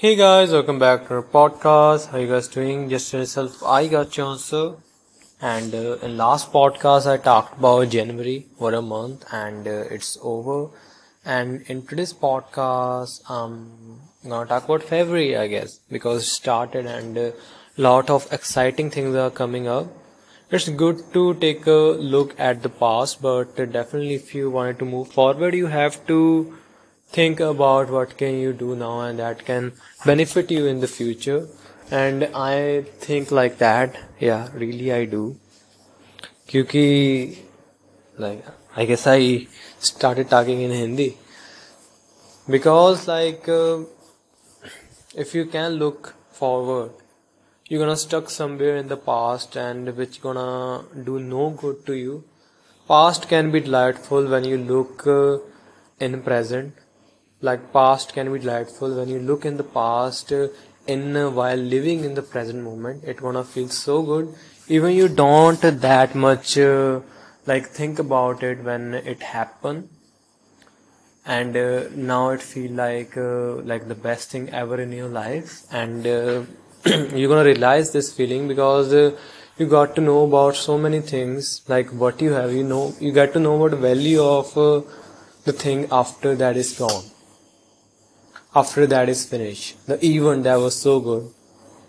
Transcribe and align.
Hey 0.00 0.16
guys, 0.16 0.50
welcome 0.50 0.78
back 0.78 1.08
to 1.08 1.16
our 1.16 1.22
podcast. 1.22 2.06
How 2.10 2.16
you 2.16 2.26
guys 2.26 2.48
doing? 2.48 2.88
Just 2.88 3.12
yourself, 3.12 3.62
I 3.62 3.86
got 3.86 4.16
you 4.16 4.24
answer. 4.24 4.76
And 5.42 5.74
uh, 5.74 5.98
in 5.98 6.16
last 6.16 6.50
podcast, 6.54 7.06
I 7.06 7.18
talked 7.18 7.58
about 7.58 7.90
January, 7.90 8.46
what 8.56 8.72
a 8.72 8.80
month, 8.80 9.26
and 9.30 9.68
uh, 9.68 9.96
it's 9.96 10.16
over. 10.22 10.70
And 11.22 11.60
in 11.66 11.82
today's 11.86 12.14
podcast, 12.14 13.20
I'm 13.28 14.00
gonna 14.26 14.48
talk 14.48 14.64
about 14.64 14.84
February, 14.84 15.36
I 15.36 15.48
guess, 15.48 15.80
because 15.90 16.22
it 16.22 16.30
started 16.30 16.86
and 16.86 17.18
a 17.18 17.28
uh, 17.28 17.32
lot 17.76 18.08
of 18.08 18.26
exciting 18.32 18.90
things 18.90 19.14
are 19.14 19.28
coming 19.28 19.68
up. 19.68 19.88
It's 20.50 20.70
good 20.70 21.12
to 21.12 21.34
take 21.34 21.66
a 21.66 21.78
look 22.16 22.34
at 22.40 22.62
the 22.62 22.70
past, 22.70 23.20
but 23.20 23.54
definitely 23.54 24.14
if 24.14 24.34
you 24.34 24.48
wanted 24.48 24.78
to 24.78 24.86
move 24.86 25.08
forward, 25.08 25.54
you 25.54 25.66
have 25.66 26.06
to 26.06 26.56
think 27.12 27.40
about 27.40 27.90
what 27.90 28.16
can 28.16 28.38
you 28.38 28.52
do 28.52 28.76
now 28.76 29.00
and 29.00 29.18
that 29.18 29.44
can 29.44 29.72
benefit 30.04 30.50
you 30.50 30.66
in 30.66 30.80
the 30.80 30.88
future. 30.88 31.48
And 31.90 32.24
i 32.34 32.82
think 33.04 33.32
like 33.32 33.58
that 33.58 33.96
yeah 34.20 34.48
really 34.54 34.92
i 34.92 35.04
do. 35.04 35.36
Because 36.46 37.36
like 38.18 38.44
i 38.76 38.84
guess 38.84 39.06
i 39.06 39.46
started 39.78 40.30
talking 40.30 40.60
in 40.60 40.70
hindi. 40.70 41.16
Because 42.48 43.06
like 43.08 43.48
uh, 43.48 43.78
if 45.16 45.34
you 45.34 45.46
can 45.46 45.72
look 45.84 46.14
forward 46.32 46.90
you're 47.70 47.78
gonna 47.78 47.96
stuck 47.96 48.28
somewhere 48.28 48.76
in 48.76 48.88
the 48.88 48.96
past 48.96 49.54
and 49.54 49.96
which 49.96 50.20
gonna 50.20 50.84
do 51.04 51.20
no 51.20 51.50
good 51.50 51.86
to 51.86 51.94
you. 51.94 52.24
Past 52.88 53.28
can 53.28 53.52
be 53.52 53.60
delightful 53.60 54.26
when 54.26 54.42
you 54.42 54.56
look 54.58 55.06
uh, 55.06 55.38
in 56.00 56.20
present 56.22 56.74
like 57.42 57.72
past 57.72 58.12
can 58.12 58.32
be 58.32 58.38
delightful. 58.38 58.94
When 58.94 59.08
you 59.08 59.18
look 59.18 59.44
in 59.44 59.56
the 59.56 59.64
past 59.64 60.32
uh, 60.32 60.48
in 60.86 61.16
uh, 61.16 61.30
while 61.30 61.56
living 61.56 62.04
in 62.04 62.14
the 62.14 62.22
present 62.22 62.62
moment 62.62 63.04
it 63.04 63.16
gonna 63.18 63.44
feel 63.44 63.68
so 63.68 64.02
good. 64.02 64.34
Even 64.68 64.92
you 64.92 65.08
don't 65.08 65.60
that 65.60 66.14
much 66.14 66.58
uh, 66.58 67.00
like 67.46 67.66
think 67.66 67.98
about 67.98 68.42
it 68.42 68.62
when 68.62 68.94
it 68.94 69.22
happened 69.22 69.88
and 71.26 71.56
uh, 71.56 71.84
now 71.94 72.30
it 72.30 72.42
feel 72.42 72.72
like 72.72 73.16
uh, 73.16 73.56
like 73.72 73.88
the 73.88 73.94
best 73.94 74.30
thing 74.30 74.48
ever 74.50 74.80
in 74.80 74.92
your 74.92 75.08
life. 75.08 75.62
And 75.72 76.06
uh, 76.06 76.42
you're 76.84 77.28
gonna 77.28 77.44
realize 77.44 77.92
this 77.92 78.12
feeling 78.12 78.48
because 78.48 78.92
you 79.58 79.66
got 79.66 79.94
to 79.96 80.00
know 80.00 80.24
about 80.24 80.56
so 80.56 80.78
many 80.78 81.00
things. 81.00 81.62
Like 81.68 81.88
what 81.90 82.20
you 82.20 82.32
have 82.32 82.52
you 82.52 82.64
know 82.64 82.94
you 83.00 83.12
get 83.12 83.32
to 83.32 83.40
know 83.40 83.68
the 83.68 83.76
value 83.76 84.22
of 84.22 84.52
the 85.44 85.52
thing 85.52 85.88
after 85.90 86.34
that 86.36 86.56
is 86.56 86.78
gone 86.78 87.04
after 88.54 88.86
that 88.86 89.08
is 89.08 89.24
finished. 89.24 89.86
The 89.86 90.04
event 90.04 90.44
that 90.44 90.56
was 90.56 90.74
so 90.74 91.00
good. 91.00 91.30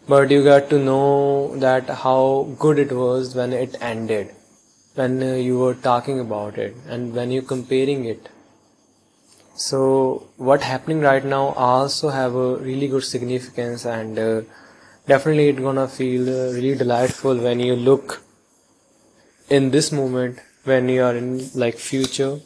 But 0.07 0.31
you 0.31 0.43
got 0.43 0.69
to 0.71 0.79
know 0.79 1.55
that 1.57 1.89
how 1.89 2.49
good 2.59 2.79
it 2.79 2.91
was 2.91 3.35
when 3.35 3.53
it 3.53 3.75
ended. 3.81 4.33
When 4.95 5.21
you 5.21 5.57
were 5.59 5.75
talking 5.75 6.19
about 6.19 6.57
it 6.57 6.75
and 6.87 7.13
when 7.13 7.31
you're 7.31 7.43
comparing 7.43 8.05
it. 8.05 8.29
So 9.55 10.27
what 10.37 10.63
happening 10.63 11.01
right 11.01 11.23
now 11.23 11.49
also 11.49 12.09
have 12.09 12.35
a 12.35 12.55
really 12.57 12.87
good 12.87 13.03
significance 13.03 13.85
and 13.85 14.17
uh, 14.17 14.41
definitely 15.07 15.49
it's 15.49 15.59
gonna 15.59 15.87
feel 15.87 16.27
uh, 16.27 16.53
really 16.53 16.75
delightful 16.75 17.37
when 17.37 17.59
you 17.59 17.75
look 17.75 18.23
in 19.49 19.71
this 19.71 19.91
moment 19.91 20.39
when 20.63 20.89
you 20.89 21.03
are 21.03 21.15
in 21.15 21.49
like 21.53 21.77
future 21.77 22.39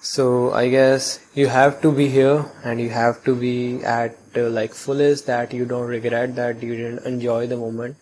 so 0.00 0.52
i 0.52 0.68
guess 0.68 1.18
you 1.34 1.48
have 1.48 1.80
to 1.80 1.90
be 1.90 2.08
here 2.08 2.44
and 2.64 2.80
you 2.80 2.88
have 2.88 3.22
to 3.24 3.34
be 3.34 3.82
at 3.84 4.16
uh, 4.36 4.48
like 4.48 4.72
fullest 4.72 5.26
that 5.26 5.52
you 5.52 5.64
don't 5.64 5.88
regret 5.88 6.36
that 6.36 6.62
you 6.62 6.76
didn't 6.76 7.04
enjoy 7.04 7.46
the 7.46 7.56
moment. 7.56 7.96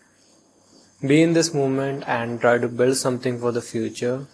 Be 1.01 1.21
in 1.21 1.33
this 1.33 1.53
moment 1.53 2.03
and 2.07 2.39
try 2.41 2.57
to 2.57 2.67
build 2.67 2.97
something 2.97 3.39
for 3.39 3.51
the 3.51 3.61
future. 3.61 4.27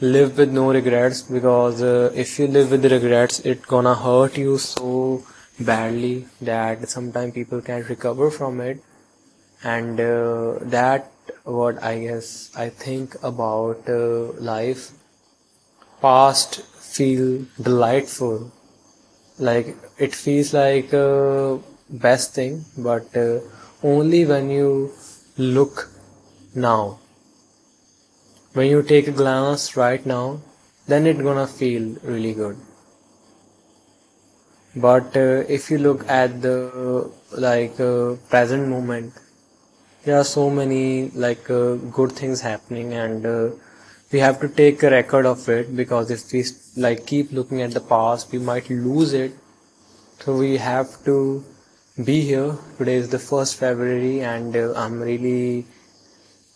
Live 0.00 0.38
with 0.38 0.50
no 0.50 0.72
regrets 0.72 1.22
because 1.22 1.82
uh, 1.82 2.10
if 2.14 2.38
you 2.38 2.46
live 2.46 2.70
with 2.70 2.84
regrets 2.90 3.40
it 3.40 3.66
gonna 3.66 3.94
hurt 3.94 4.38
you 4.38 4.58
so 4.58 5.22
badly 5.60 6.26
that 6.40 6.88
sometimes 6.88 7.34
people 7.34 7.60
can't 7.60 7.88
recover 7.88 8.30
from 8.30 8.60
it. 8.60 8.82
And 9.62 10.00
uh, 10.00 10.58
that 10.62 11.12
what 11.44 11.82
i 11.82 11.98
guess 11.98 12.50
i 12.56 12.68
think 12.68 13.14
about 13.22 13.88
uh, 13.88 14.32
life 14.52 14.90
past 16.02 16.62
feel 16.62 17.46
delightful. 17.60 18.50
Like 19.38 19.76
it 19.98 20.14
feels 20.14 20.52
like 20.54 20.92
a 20.92 21.58
best 21.88 22.34
thing 22.34 22.64
but 22.78 23.16
uh, 23.16 23.40
only 23.82 24.24
when 24.26 24.50
you 24.50 24.92
look 25.36 25.88
now. 26.54 26.98
When 28.52 28.68
you 28.68 28.82
take 28.82 29.08
a 29.08 29.12
glance 29.12 29.76
right 29.76 30.04
now 30.04 30.40
then 30.86 31.06
it's 31.06 31.20
gonna 31.20 31.46
feel 31.46 31.96
really 32.02 32.34
good. 32.34 32.56
But 34.76 35.16
uh, 35.16 35.44
if 35.48 35.70
you 35.70 35.78
look 35.78 36.08
at 36.08 36.42
the 36.42 37.10
like 37.32 37.80
uh, 37.80 38.14
present 38.28 38.68
moment 38.68 39.12
there 40.04 40.16
are 40.16 40.24
so 40.24 40.48
many 40.48 41.10
like 41.10 41.50
uh, 41.50 41.74
good 41.98 42.12
things 42.12 42.40
happening 42.40 42.94
and 42.94 43.26
uh, 43.26 43.50
we 44.12 44.18
have 44.18 44.40
to 44.40 44.48
take 44.48 44.82
a 44.82 44.90
record 44.90 45.24
of 45.24 45.48
it 45.48 45.76
because 45.76 46.10
if 46.10 46.32
we 46.32 46.44
like 46.76 47.06
keep 47.06 47.30
looking 47.30 47.62
at 47.62 47.70
the 47.70 47.80
past 47.80 48.32
we 48.32 48.38
might 48.38 48.68
lose 48.68 49.12
it. 49.12 49.32
So 50.20 50.36
we 50.36 50.56
have 50.56 51.04
to 51.04 51.44
be 52.04 52.20
here. 52.22 52.56
Today 52.76 52.96
is 52.96 53.10
the 53.10 53.20
first 53.20 53.56
february 53.56 54.20
and 54.20 54.56
uh, 54.56 54.72
i'm 54.74 55.00
really 55.00 55.66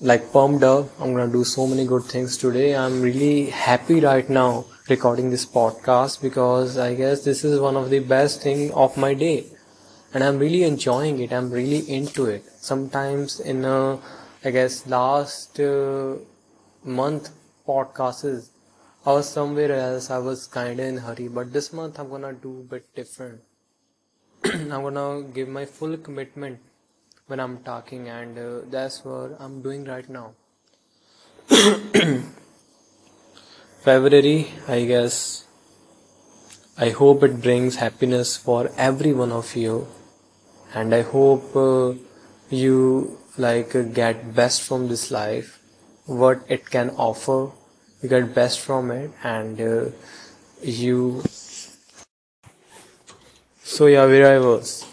like 0.00 0.32
pumped 0.32 0.64
up. 0.64 0.88
I'm 1.00 1.14
gonna 1.14 1.32
do 1.32 1.44
so 1.44 1.66
many 1.66 1.86
good 1.86 2.02
things 2.02 2.36
today. 2.36 2.74
I'm 2.76 3.00
really 3.00 3.50
happy 3.50 4.00
right 4.00 4.28
now 4.28 4.64
recording 4.88 5.30
this 5.30 5.46
podcast 5.46 6.20
because 6.20 6.76
i 6.76 6.94
guess 6.94 7.24
this 7.24 7.44
is 7.44 7.60
one 7.60 7.76
of 7.76 7.88
the 7.88 8.00
best 8.00 8.42
thing 8.42 8.72
of 8.72 8.96
my 8.96 9.14
day. 9.14 9.46
And 10.12 10.24
i'm 10.24 10.38
really 10.38 10.64
enjoying 10.64 11.20
it. 11.20 11.32
I'm 11.32 11.50
really 11.52 11.88
into 11.88 12.26
it. 12.26 12.44
Sometimes 12.56 13.38
in 13.38 13.64
a 13.64 14.00
i 14.44 14.50
guess 14.50 14.86
last 14.88 15.60
uh, 15.60 16.16
month 16.84 17.30
podcasts. 17.66 18.50
I 19.06 19.12
was 19.12 19.28
somewhere 19.28 19.72
else. 19.72 20.10
I 20.10 20.18
was 20.18 20.46
kinda 20.46 20.82
in 20.82 20.98
hurry, 20.98 21.28
but 21.28 21.52
this 21.52 21.72
month 21.72 21.98
I'm 21.98 22.08
gonna 22.08 22.32
do 22.32 22.60
a 22.60 22.64
bit 22.74 22.94
different. 22.94 23.40
I'm 24.44 24.82
gonna 24.86 25.22
give 25.22 25.48
my 25.48 25.64
full 25.64 25.96
commitment 25.96 26.58
when 27.26 27.40
I'm 27.40 27.58
talking, 27.62 28.08
and 28.08 28.38
uh, 28.38 28.60
that's 28.70 29.04
what 29.04 29.36
I'm 29.40 29.62
doing 29.62 29.84
right 29.84 30.08
now. 30.08 30.32
February, 33.80 34.48
I 34.68 34.84
guess. 34.84 35.44
I 36.76 36.90
hope 36.90 37.22
it 37.22 37.40
brings 37.40 37.76
happiness 37.76 38.36
for 38.36 38.70
every 38.76 39.12
one 39.12 39.32
of 39.32 39.54
you, 39.54 39.86
and 40.74 40.94
I 40.94 41.02
hope 41.02 41.54
uh, 41.54 41.94
you 42.50 43.18
like 43.38 43.76
uh, 43.76 43.82
get 43.82 44.34
best 44.34 44.62
from 44.62 44.88
this 44.88 45.10
life 45.10 45.60
what 46.06 46.40
it 46.48 46.70
can 46.70 46.90
offer. 46.90 47.50
You 48.02 48.08
get 48.08 48.34
best 48.34 48.60
from 48.60 48.90
it 48.90 49.10
and 49.22 49.60
uh, 49.60 49.90
you 50.62 51.22
so 53.62 53.86
yeah 53.86 54.04
where 54.06 54.26
i 54.34 54.38
was. 54.38 54.86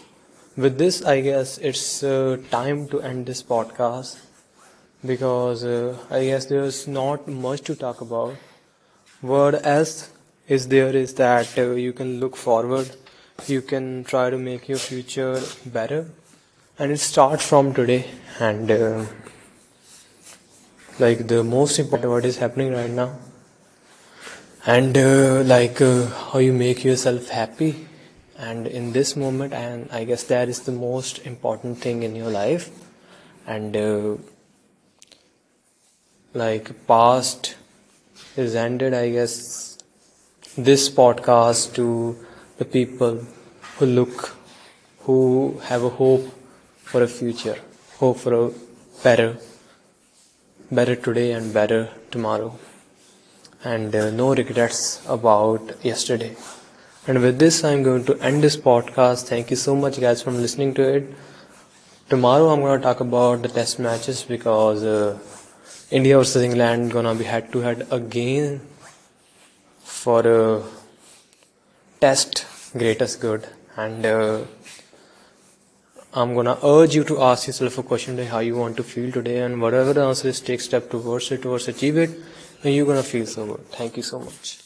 With 0.56 0.78
this 0.78 1.02
i 1.04 1.20
guess 1.20 1.58
it's 1.58 2.02
uh, 2.02 2.38
time 2.50 2.88
to 2.88 3.00
end 3.00 3.26
this 3.26 3.42
podcast 3.42 4.18
because 5.04 5.64
uh, 5.64 5.96
i 6.10 6.24
guess 6.24 6.46
there's 6.46 6.86
not 6.88 7.28
much 7.28 7.62
to 7.62 7.74
talk 7.74 8.00
about. 8.00 8.34
What 9.20 9.64
else 9.66 10.10
is 10.48 10.68
there 10.68 10.94
is 10.96 11.14
that 11.14 11.56
uh, 11.58 11.70
you 11.72 11.92
can 11.92 12.20
look 12.20 12.36
forward. 12.36 12.90
You 13.46 13.62
can 13.62 14.04
try 14.04 14.30
to 14.30 14.38
make 14.38 14.68
your 14.68 14.78
future 14.78 15.40
better. 15.66 16.06
And 16.78 16.92
it 16.92 16.98
starts 16.98 17.46
from 17.46 17.72
today 17.74 18.10
and 18.40 18.70
uh, 18.70 19.04
like 21.04 21.26
the 21.28 21.42
most 21.44 21.78
important 21.78 22.10
what 22.10 22.24
is 22.24 22.38
happening 22.38 22.72
right 22.72 22.90
now. 22.90 23.12
And 24.64 24.96
uh, 24.96 25.42
like 25.44 25.80
uh, 25.80 26.06
how 26.06 26.38
you 26.38 26.52
make 26.52 26.84
yourself 26.84 27.28
happy. 27.28 27.86
And 28.38 28.66
in 28.66 28.92
this 28.92 29.14
moment 29.14 29.52
and 29.52 29.88
i 29.92 30.04
guess 30.04 30.24
that 30.24 30.48
is 30.48 30.60
the 30.68 30.72
most 30.72 31.18
important 31.26 31.78
thing 31.78 32.02
in 32.02 32.16
your 32.16 32.30
life. 32.30 32.70
And 33.46 33.76
uh, 33.76 34.16
like 36.34 36.70
past 36.86 37.56
is 38.36 38.54
ended 38.54 38.94
i 38.94 39.10
guess 39.10 39.76
this 40.56 40.88
podcast 40.88 41.74
to 41.74 42.16
the 42.56 42.64
people 42.64 43.20
who 43.76 43.86
look 43.86 44.34
who 45.00 45.58
have 45.64 45.84
a 45.84 45.90
hope 45.90 46.26
for 46.76 47.02
a 47.02 47.08
future 47.08 47.58
hope 47.98 48.16
for 48.18 48.32
a 48.46 48.50
better 49.02 49.36
better 50.78 50.96
today 50.96 51.32
and 51.32 51.54
better 51.54 51.90
tomorrow. 52.10 52.58
And 53.62 53.94
uh, 53.94 54.10
no 54.10 54.34
regrets 54.34 55.02
about 55.08 55.72
yesterday. 55.84 56.34
And 57.06 57.22
with 57.22 57.38
this 57.38 57.62
i'm 57.64 57.82
going 57.82 58.04
to 58.06 58.16
end 58.20 58.42
this 58.42 58.56
podcast. 58.56 59.28
Thank 59.28 59.50
you 59.50 59.56
so 59.56 59.76
much 59.76 60.00
guys 60.00 60.22
for 60.22 60.32
listening 60.32 60.74
to 60.74 60.82
it. 60.94 61.14
Tomorrow 62.08 62.48
i'm 62.50 62.60
going 62.60 62.80
to 62.80 62.82
talk 62.82 63.00
about 63.00 63.42
the 63.42 63.48
test 63.48 63.78
matches 63.78 64.22
because 64.22 64.84
uh, 64.84 65.18
india 65.90 66.16
versus 66.18 66.42
england 66.50 66.90
gonna 66.92 67.14
be 67.14 67.24
head 67.24 67.50
to 67.52 67.60
head 67.66 67.86
again 67.90 68.60
for 70.00 70.20
a 70.26 70.62
test 72.00 72.46
greatest 72.76 73.20
good. 73.20 73.46
And 73.76 74.04
uh, 74.04 74.40
I'm 76.14 76.34
gonna 76.34 76.58
urge 76.62 76.94
you 76.94 77.04
to 77.04 77.22
ask 77.22 77.46
yourself 77.46 77.78
a 77.78 77.82
question 77.82 78.16
today 78.16 78.28
how 78.28 78.40
you 78.40 78.56
want 78.56 78.76
to 78.76 78.82
feel 78.82 79.10
today 79.10 79.40
and 79.40 79.62
whatever 79.62 79.94
the 79.94 80.02
answer 80.04 80.28
is 80.28 80.40
take 80.40 80.60
step 80.60 80.90
towards 80.90 81.30
it 81.32 81.40
towards 81.42 81.68
achieve 81.68 81.96
it 81.96 82.10
and 82.62 82.74
you're 82.74 82.86
gonna 82.86 83.02
feel 83.02 83.26
so 83.26 83.46
good. 83.46 83.66
Thank 83.70 83.96
you 83.96 84.02
so 84.02 84.18
much 84.18 84.61